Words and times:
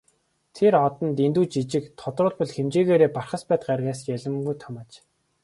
Тэр 0.59 0.77
од 0.85 0.95
нь 1.05 1.13
дэндүү 1.19 1.43
жижиг, 1.55 1.85
тодруулбал 2.01 2.51
хэмжээгээрээ 2.55 3.09
Бархасбадь 3.13 3.67
гаригаас 3.69 4.01
ялимгүй 4.15 4.55
том 4.63 4.75
аж. 4.81 4.91